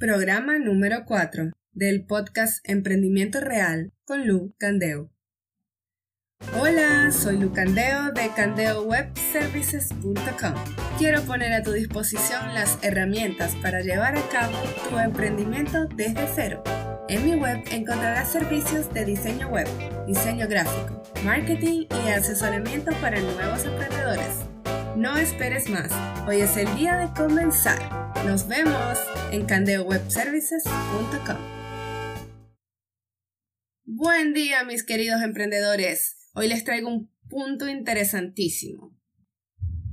[0.00, 5.12] Programa número 4 del podcast Emprendimiento Real con Lu Candeo.
[6.58, 10.54] Hola, soy Lu Candeo de candeowebservices.com.
[10.96, 14.56] Quiero poner a tu disposición las herramientas para llevar a cabo
[14.88, 16.62] tu emprendimiento desde cero.
[17.10, 19.68] En mi web encontrarás servicios de diseño web,
[20.06, 24.46] diseño gráfico, marketing y asesoramiento para nuevos emprendedores.
[24.96, 25.92] No esperes más,
[26.26, 27.78] hoy es el día de comenzar.
[28.26, 28.98] Nos vemos
[29.30, 31.36] en candeowebservices.com.
[33.84, 36.28] Buen día mis queridos emprendedores.
[36.34, 38.98] Hoy les traigo un punto interesantísimo.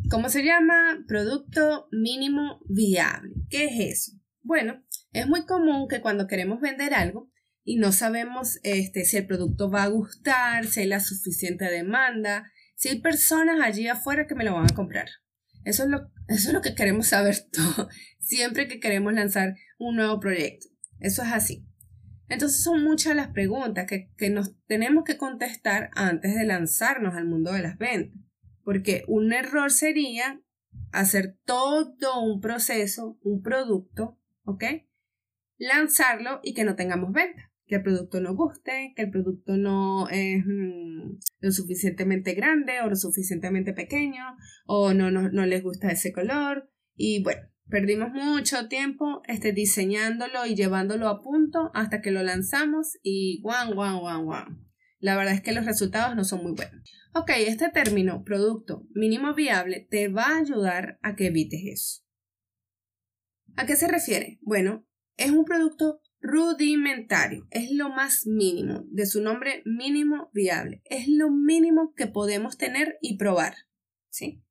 [0.10, 1.06] ¿Cómo se llama?
[1.08, 3.36] Producto mínimo viable.
[3.50, 4.14] ¿Qué es eso?
[4.42, 7.30] Bueno, es muy común que cuando queremos vender algo
[7.64, 12.52] y no sabemos este, si el producto va a gustar, si hay la suficiente demanda,
[12.78, 15.10] si hay personas allí afuera que me lo van a comprar.
[15.66, 19.98] Eso es lo, eso es lo que queremos saber todo, siempre que queremos lanzar un
[19.98, 20.68] nuevo proyecto.
[21.00, 21.66] Eso es así.
[22.30, 27.26] Entonces son muchas las preguntas que, que nos tenemos que contestar antes de lanzarnos al
[27.26, 28.22] mundo de las ventas.
[28.64, 30.42] Porque un error sería
[30.92, 34.64] hacer todo un proceso, un producto, ¿ok?
[35.58, 40.08] Lanzarlo y que no tengamos venta que el producto no guste, que el producto no
[40.10, 44.24] es mm, lo suficientemente grande o lo suficientemente pequeño
[44.66, 50.46] o no, no, no, les gusta ese color y bueno, perdimos mucho tiempo este, diseñándolo
[50.46, 54.46] y llevándolo a punto hasta que lo lanzamos y guau, guau, guau, guau.
[55.00, 56.90] La verdad es que los resultados no son muy buenos.
[57.14, 62.04] Ok, este término, producto mínimo viable, te va a ayudar a que evites eso.
[63.58, 64.40] ¿A qué se refiere?
[64.42, 71.08] Bueno, es un producto rudimentario, es lo más mínimo, de su nombre mínimo viable, es
[71.08, 73.56] lo mínimo que podemos tener y probar,
[74.10, 74.44] ¿sí?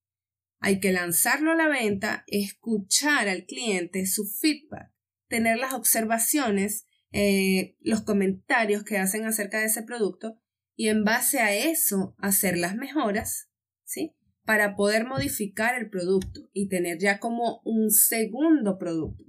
[0.60, 4.90] Hay que lanzarlo a la venta, escuchar al cliente, su feedback,
[5.28, 10.40] tener las observaciones, eh, los comentarios que hacen acerca de ese producto
[10.74, 13.50] y en base a eso hacer las mejoras,
[13.84, 14.14] ¿sí?
[14.44, 19.24] Para poder modificar el producto y tener ya como un segundo producto.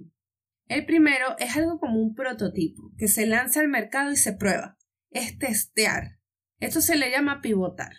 [0.68, 4.76] El primero es algo como un prototipo que se lanza al mercado y se prueba.
[5.10, 6.18] Es testear.
[6.60, 7.92] Esto se le llama pivotar.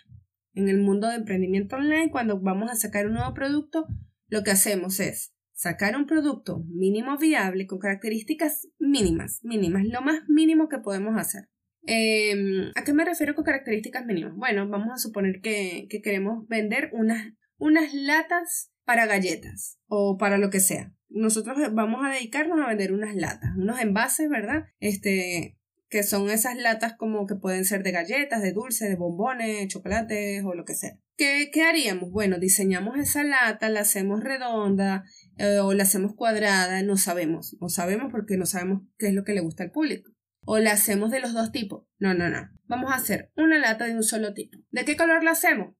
[0.54, 3.88] En el mundo de emprendimiento online, cuando vamos a sacar un nuevo producto,
[4.28, 10.22] lo que hacemos es sacar un producto mínimo viable con características mínimas, mínimas, lo más
[10.28, 11.48] mínimo que podemos hacer.
[11.82, 14.36] Em, ¿A qué me refiero con características mínimas?
[14.36, 20.38] Bueno, vamos a suponer que, que queremos vender unas, unas latas para galletas o para
[20.38, 24.64] lo que sea nosotros vamos a dedicarnos a vender unas latas, unos envases, ¿verdad?
[24.78, 25.58] Este,
[25.90, 30.42] que son esas latas como que pueden ser de galletas, de dulces, de bombones, chocolates
[30.44, 30.96] o lo que sea.
[31.16, 32.10] ¿Qué, qué haríamos?
[32.10, 35.04] Bueno, diseñamos esa lata, la hacemos redonda
[35.36, 39.24] eh, o la hacemos cuadrada, no sabemos, no sabemos porque no sabemos qué es lo
[39.24, 40.12] que le gusta al público.
[40.46, 41.84] O la hacemos de los dos tipos.
[41.98, 42.48] No, no, no.
[42.64, 44.58] Vamos a hacer una lata de un solo tipo.
[44.70, 45.74] ¿De qué color la hacemos?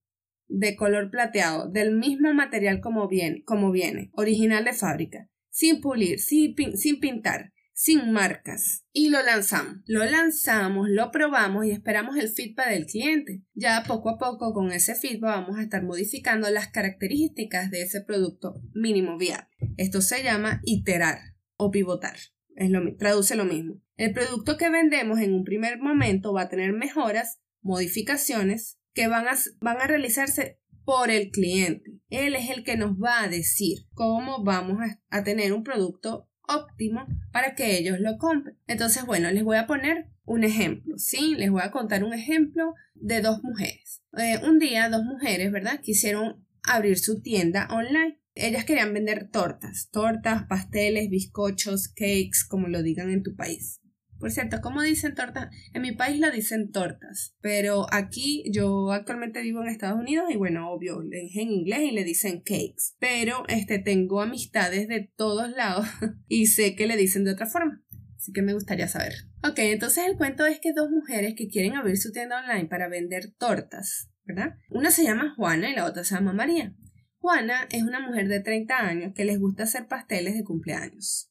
[0.50, 7.00] De color plateado, del mismo material como viene, original de fábrica, sin pulir, sin, sin
[7.00, 8.84] pintar, sin marcas.
[8.92, 9.76] Y lo lanzamos.
[9.86, 13.42] Lo lanzamos, lo probamos y esperamos el feedback del cliente.
[13.54, 18.02] Ya poco a poco con ese feedback vamos a estar modificando las características de ese
[18.02, 19.48] producto mínimo viable.
[19.76, 21.20] Esto se llama iterar
[21.56, 22.16] o pivotar.
[22.56, 23.80] Es lo, traduce lo mismo.
[23.96, 29.28] El producto que vendemos en un primer momento va a tener mejoras, modificaciones que van
[29.28, 32.00] a, van a realizarse por el cliente.
[32.08, 34.78] Él es el que nos va a decir cómo vamos
[35.10, 38.58] a, tener un producto óptimo para que ellos lo compren.
[38.66, 41.36] Entonces, bueno, les voy a poner un ejemplo, ¿sí?
[41.36, 44.02] Les voy a contar un ejemplo de dos mujeres.
[44.18, 45.80] Eh, un día, dos mujeres, ¿verdad?
[45.80, 48.20] Quisieron abrir su tienda online.
[48.34, 53.80] Ellas querían vender tortas, tortas, pasteles, bizcochos, cakes, como lo digan en tu país.
[54.20, 55.48] Por cierto, ¿cómo dicen tortas?
[55.72, 60.36] En mi país lo dicen tortas, pero aquí yo actualmente vivo en Estados Unidos y
[60.36, 65.50] bueno, obvio, es en inglés y le dicen cakes, pero este tengo amistades de todos
[65.56, 65.86] lados
[66.28, 67.82] y sé que le dicen de otra forma.
[68.14, 69.14] Así que me gustaría saber.
[69.42, 72.88] Ok, entonces el cuento es que dos mujeres que quieren abrir su tienda online para
[72.88, 74.56] vender tortas, ¿verdad?
[74.68, 76.74] Una se llama Juana y la otra se llama María.
[77.16, 81.29] Juana es una mujer de 30 años que les gusta hacer pasteles de cumpleaños.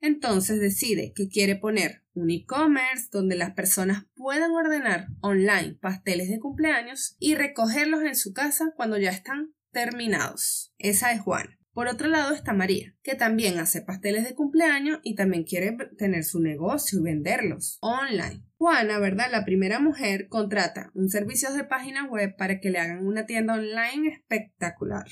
[0.00, 6.40] Entonces decide que quiere poner un e-commerce donde las personas puedan ordenar online pasteles de
[6.40, 10.72] cumpleaños y recogerlos en su casa cuando ya están terminados.
[10.78, 11.60] Esa es Juana.
[11.72, 16.24] Por otro lado está María, que también hace pasteles de cumpleaños y también quiere tener
[16.24, 18.42] su negocio y venderlos online.
[18.56, 19.28] Juana, ¿verdad?
[19.30, 23.54] La primera mujer contrata un servicio de página web para que le hagan una tienda
[23.54, 25.06] online espectacular.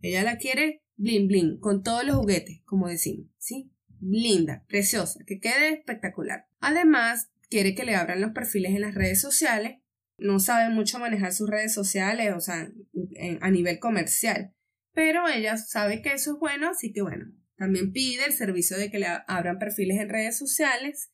[0.00, 3.71] Ella la quiere bling bling, con todos los juguetes, como decimos, ¿sí?
[4.02, 6.46] Linda, preciosa, que quede espectacular.
[6.60, 9.78] Además, quiere que le abran los perfiles en las redes sociales.
[10.18, 12.68] No sabe mucho manejar sus redes sociales, o sea,
[13.40, 14.52] a nivel comercial.
[14.92, 18.90] Pero ella sabe que eso es bueno, así que bueno, también pide el servicio de
[18.90, 21.10] que le abran perfiles en redes sociales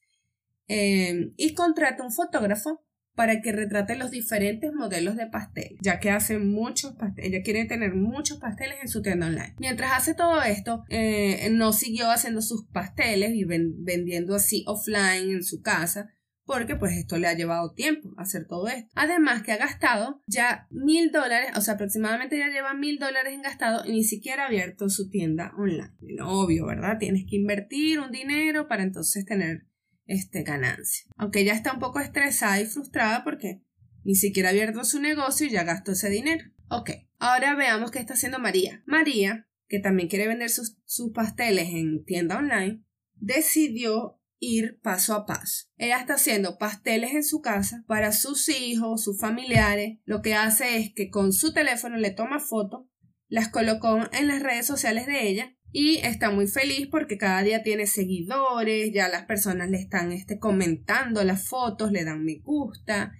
[0.67, 2.85] eh, y contrata un fotógrafo
[3.19, 7.65] para que retrate los diferentes modelos de pastel, ya que hace muchos pasteles, ella quiere
[7.65, 9.56] tener muchos pasteles en su tienda online.
[9.59, 15.43] Mientras hace todo esto, eh, no siguió haciendo sus pasteles y vendiendo así offline en
[15.43, 18.88] su casa, porque pues esto le ha llevado tiempo hacer todo esto.
[18.94, 23.43] Además que ha gastado ya mil dólares, o sea, aproximadamente ya lleva mil dólares en
[23.43, 25.91] gastado y ni siquiera ha abierto su tienda online.
[26.23, 26.99] obvio, ¿verdad?
[26.99, 29.67] Tienes que invertir un dinero para entonces tener
[30.09, 31.07] este, ganancia.
[31.17, 33.63] Aunque ella está un poco estresada y frustrada porque
[34.03, 36.45] ni siquiera ha abierto su negocio y ya gastó ese dinero.
[36.71, 38.83] Ok, ahora veamos qué está haciendo María.
[38.87, 42.83] María, que también quiere vender sus, sus pasteles en tienda online,
[43.15, 45.67] decidió ir paso a paso.
[45.77, 49.99] Ella está haciendo pasteles en su casa para sus hijos, sus familiares.
[50.05, 52.87] Lo que hace es que con su teléfono le toma fotos,
[53.29, 57.62] las colocó en las redes sociales de ella y está muy feliz porque cada día
[57.62, 63.12] tiene seguidores, ya las personas le están este, comentando las fotos, le dan me gusta,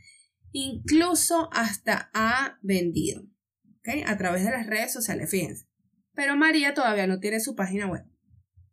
[0.53, 3.23] incluso hasta ha vendido,
[3.79, 4.07] ¿ok?
[4.07, 5.67] A través de las redes sociales, fíjense.
[6.15, 8.05] Pero María todavía no tiene su página web.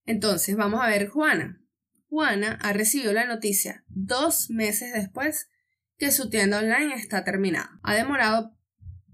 [0.06, 1.62] Entonces, vamos a ver Juana.
[2.08, 5.50] Juana ha recibido la noticia dos meses después
[5.98, 7.80] que su tienda online está terminada.
[7.84, 8.58] Ha demorado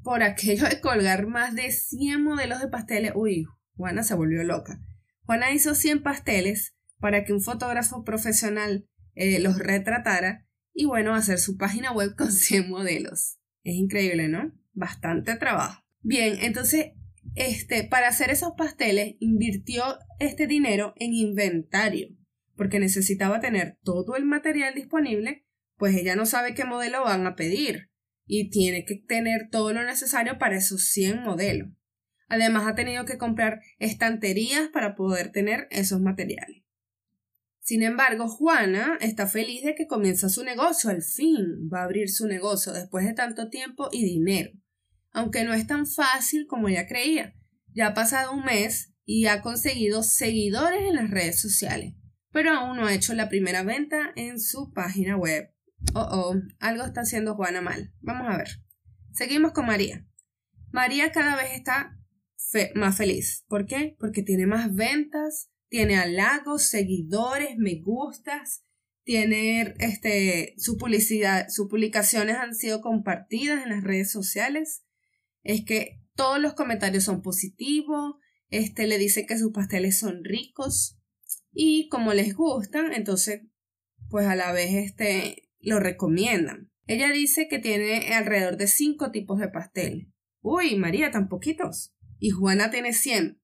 [0.03, 3.13] por aquello de colgar más de 100 modelos de pasteles.
[3.15, 4.79] Uy, Juana se volvió loca.
[5.25, 11.39] Juana hizo 100 pasteles para que un fotógrafo profesional eh, los retratara y bueno, hacer
[11.39, 13.39] su página web con 100 modelos.
[13.63, 14.51] Es increíble, ¿no?
[14.73, 15.83] Bastante trabajo.
[16.01, 16.93] Bien, entonces,
[17.35, 19.83] este, para hacer esos pasteles invirtió
[20.19, 22.09] este dinero en inventario,
[22.55, 25.45] porque necesitaba tener todo el material disponible,
[25.77, 27.89] pues ella no sabe qué modelo van a pedir
[28.25, 31.69] y tiene que tener todo lo necesario para esos 100 modelos.
[32.31, 36.63] Además ha tenido que comprar estanterías para poder tener esos materiales.
[37.59, 42.09] Sin embargo, Juana está feliz de que comienza su negocio, al fin va a abrir
[42.09, 44.51] su negocio después de tanto tiempo y dinero,
[45.11, 47.35] aunque no es tan fácil como ella creía.
[47.73, 51.95] Ya ha pasado un mes y ha conseguido seguidores en las redes sociales,
[52.31, 55.53] pero aún no ha hecho la primera venta en su página web.
[55.95, 57.91] Oh, oh, algo está haciendo Juana mal.
[57.99, 58.47] Vamos a ver.
[59.11, 60.07] Seguimos con María.
[60.71, 61.97] María cada vez está
[62.75, 63.45] más feliz.
[63.47, 63.95] ¿Por qué?
[63.99, 68.63] Porque tiene más ventas, tiene halagos, seguidores, me gustas,
[69.03, 74.83] tiene este, su publicidad, sus publicaciones han sido compartidas en las redes sociales.
[75.43, 78.15] Es que todos los comentarios son positivos,
[78.49, 80.99] este, le dice que sus pasteles son ricos
[81.53, 83.41] y como les gustan, entonces,
[84.09, 86.69] pues a la vez este, lo recomiendan.
[86.85, 90.11] Ella dice que tiene alrededor de cinco tipos de pastel.
[90.41, 93.41] Uy, María, tan poquitos y Juana tiene 100.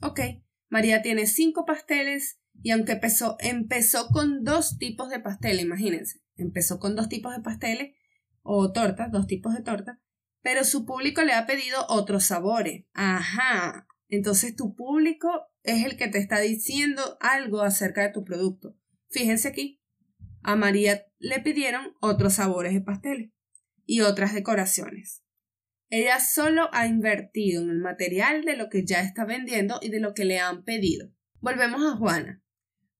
[0.00, 0.20] Ok,
[0.70, 6.80] María tiene 5 pasteles y aunque empezó, empezó con dos tipos de pasteles, imagínense, empezó
[6.80, 7.94] con dos tipos de pasteles
[8.42, 10.00] o tortas, dos tipos de torta,
[10.40, 12.86] pero su público le ha pedido otros sabores.
[12.94, 15.28] Ajá, entonces tu público
[15.62, 18.74] es el que te está diciendo algo acerca de tu producto.
[19.10, 19.82] Fíjense aquí,
[20.42, 23.30] a María le pidieron otros sabores de pasteles
[23.84, 25.23] y otras decoraciones.
[25.90, 30.00] Ella solo ha invertido en el material de lo que ya está vendiendo y de
[30.00, 31.12] lo que le han pedido.
[31.40, 32.42] Volvemos a Juana.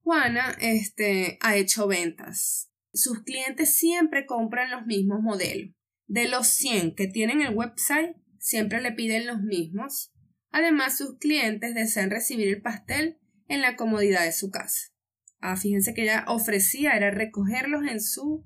[0.03, 2.71] Juana este, ha hecho ventas.
[2.93, 5.75] Sus clientes siempre compran los mismos modelos.
[6.07, 10.13] De los 100 que tienen el website, siempre le piden los mismos.
[10.51, 14.93] Además, sus clientes desean recibir el pastel en la comodidad de su casa.
[15.41, 18.45] Ah, fíjense que ella ofrecía era recogerlos en su,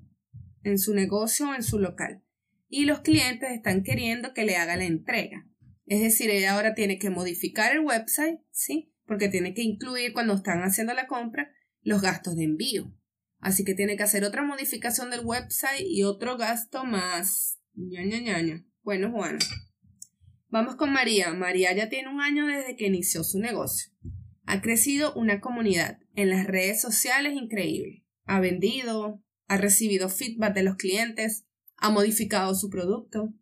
[0.63, 2.23] en su negocio o en su local
[2.69, 5.45] y los clientes están queriendo que le haga la entrega.
[5.85, 8.93] Es decir, ella ahora tiene que modificar el website, ¿sí?
[9.05, 12.93] Porque tiene que incluir cuando están haciendo la compra los gastos de envío.
[13.39, 17.59] Así que tiene que hacer otra modificación del website y otro gasto más.
[17.73, 19.39] Ña, ña, Bueno, Juana.
[20.49, 21.33] Vamos con María.
[21.33, 23.91] María ya tiene un año desde que inició su negocio.
[24.45, 28.03] Ha crecido una comunidad en las redes sociales increíble.
[28.25, 31.45] Ha vendido, ha recibido feedback de los clientes,
[31.79, 33.33] ha modificado su producto.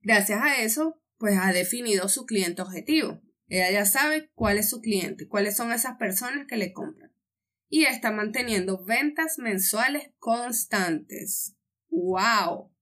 [0.00, 3.22] Gracias a eso, pues ha definido su cliente objetivo.
[3.46, 7.12] Ella ya sabe cuál es su cliente, cuáles son esas personas que le compran.
[7.68, 11.56] Y está manteniendo ventas mensuales constantes.
[11.88, 12.72] ¡Wow!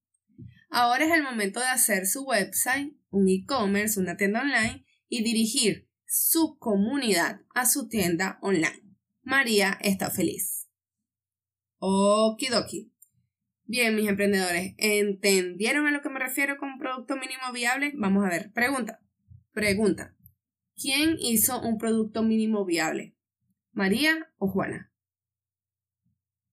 [0.71, 5.89] Ahora es el momento de hacer su website, un e-commerce, una tienda online y dirigir
[6.07, 8.97] su comunidad a su tienda online.
[9.23, 10.69] María está feliz.
[11.79, 12.90] Okidoki.
[13.71, 17.93] Bien, mis emprendedores, ¿entendieron a lo que me refiero con producto mínimo viable?
[17.95, 18.51] Vamos a ver.
[18.53, 19.01] Pregunta.
[19.53, 20.17] Pregunta.
[20.75, 23.15] ¿Quién hizo un producto mínimo viable?
[23.71, 24.93] ¿María o Juana?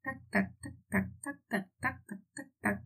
[0.04, 2.84] Tac, tac, tac, tac, tac, tac, tac, tac, tac,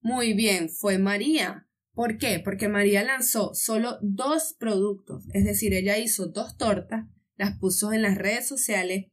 [0.00, 1.68] Muy bien, fue María.
[1.92, 2.40] ¿Por qué?
[2.42, 8.00] Porque María lanzó solo dos productos, es decir, ella hizo dos tortas, las puso en
[8.00, 9.08] las redes sociales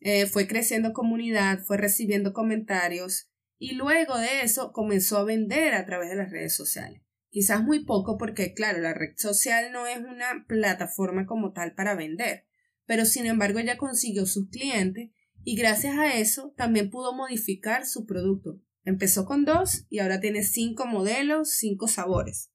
[0.00, 5.86] eh, fue creciendo comunidad, fue recibiendo comentarios y luego de eso comenzó a vender a
[5.86, 7.02] través de las redes sociales.
[7.30, 11.94] Quizás muy poco porque, claro, la red social no es una plataforma como tal para
[11.94, 12.46] vender,
[12.86, 15.10] pero sin embargo ella consiguió sus clientes
[15.42, 18.60] y gracias a eso también pudo modificar su producto.
[18.84, 22.52] Empezó con dos y ahora tiene cinco modelos, cinco sabores.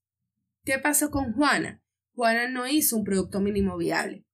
[0.64, 1.82] ¿Qué pasó con Juana?
[2.14, 4.26] Juana no hizo un producto mínimo viable.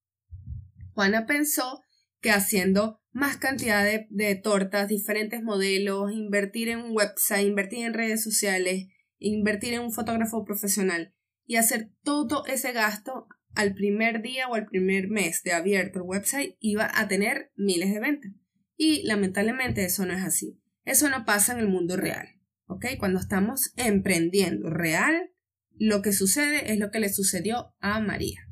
[0.93, 1.81] Juana pensó
[2.21, 8.23] que haciendo más cantidad de, tortas, diferentes modelos, invertir en un website, invertir en redes
[8.23, 11.13] sociales, invertir en un fotógrafo profesional
[11.45, 16.05] y hacer todo ese gasto al primer día o al primer mes de abierto el
[16.05, 18.31] website iba a tener miles de ventas.
[18.77, 20.61] Y lamentablemente eso no es así.
[20.85, 22.27] Eso no pasa en el mundo real.
[22.67, 22.85] ¿Ok?
[22.99, 25.31] Cuando estamos emprendiendo real,
[25.75, 28.47] lo que sucede es lo que le sucedió a María.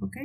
[0.00, 0.16] ¿Ok?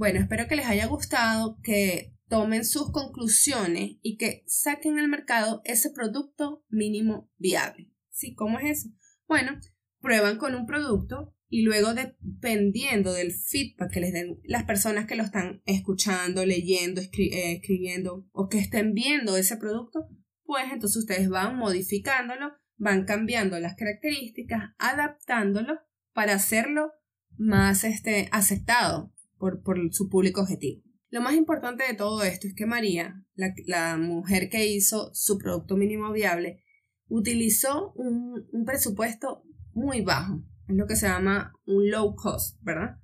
[0.00, 5.60] Bueno, espero que les haya gustado, que tomen sus conclusiones y que saquen al mercado
[5.66, 7.92] ese producto mínimo viable.
[8.08, 8.34] ¿Sí?
[8.34, 8.88] ¿Cómo es eso?
[9.28, 9.60] Bueno,
[10.00, 15.16] prueban con un producto y luego dependiendo del feedback que les den las personas que
[15.16, 20.08] lo están escuchando, leyendo, eh, escribiendo o que estén viendo ese producto,
[20.44, 25.78] pues entonces ustedes van modificándolo, van cambiando las características, adaptándolo
[26.14, 26.90] para hacerlo
[27.36, 30.82] más este, aceptado por, su público objetivo.
[31.08, 35.76] Lo más importante de todo esto es que María, la, mujer que hizo su producto
[35.76, 36.62] mínimo viable,
[37.08, 39.42] utilizó un, un, presupuesto
[39.72, 40.44] muy bajo.
[40.68, 42.98] Es lo que se llama un low cost, ¿verdad?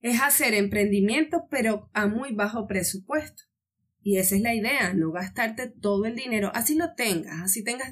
[0.00, 3.42] Es hacer emprendimiento pero a muy bajo presupuesto.
[4.00, 7.90] Y esa es la idea, no gastarte todo el dinero, así lo tengas, así tengas,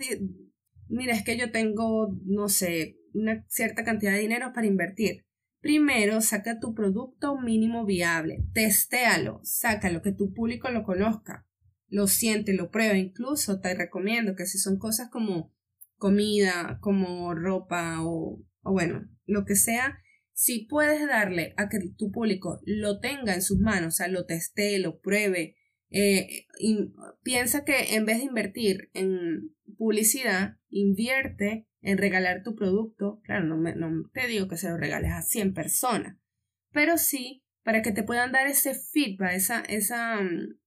[0.88, 5.24] mira, es que yo tengo, no sé, una cierta cantidad de dinero para invertir.
[5.62, 11.46] Primero, saca tu producto mínimo viable, testéalo, sácalo, que tu público lo conozca,
[11.86, 12.98] lo siente, lo prueba.
[12.98, 15.54] Incluso te recomiendo que si son cosas como
[15.94, 20.00] comida, como ropa o, bueno, lo que sea,
[20.32, 24.26] si puedes darle a que tu público lo tenga en sus manos, o sea, lo
[24.26, 25.54] teste, lo pruebe,
[25.90, 26.46] eh,
[27.22, 33.20] piensa que en vez de invertir en publicidad, invierte en regalar tu producto.
[33.24, 36.16] Claro, no, no te digo que se lo regales a 100 personas,
[36.72, 40.58] pero sí para que te puedan dar ese feedback, esa, esa, mm,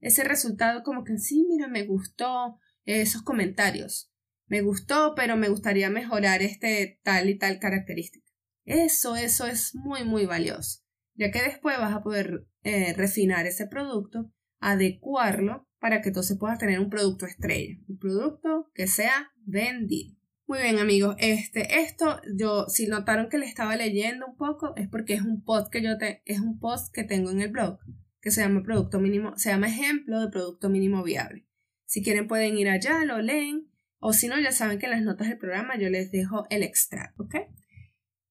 [0.00, 4.12] ese resultado como que sí, mira, me gustó esos comentarios.
[4.46, 8.26] Me gustó, pero me gustaría mejorar este tal y tal característica.
[8.64, 10.82] Eso, eso es muy, muy valioso,
[11.14, 16.58] ya que después vas a poder eh, refinar ese producto, adecuarlo para que entonces puedas
[16.58, 20.17] tener un producto estrella, un producto que sea vendido.
[20.48, 21.14] Muy bien, amigos.
[21.18, 25.44] Este, esto, yo, si notaron que le estaba leyendo un poco, es porque es un
[25.44, 27.78] post que yo te, es un post que tengo en el blog,
[28.22, 31.46] que se llama producto mínimo, se llama ejemplo de producto mínimo viable.
[31.84, 35.02] Si quieren pueden ir allá, lo leen, o si no, ya saben que en las
[35.02, 37.28] notas del programa yo les dejo el extracto.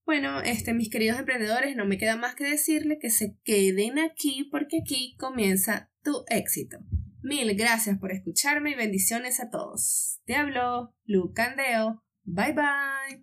[0.03, 4.49] Bueno, este, mis queridos emprendedores, no me queda más que decirles que se queden aquí
[4.49, 6.79] porque aquí comienza tu éxito.
[7.21, 10.19] Mil gracias por escucharme y bendiciones a todos.
[10.25, 13.15] Te hablo Lu Candeo Bye bye.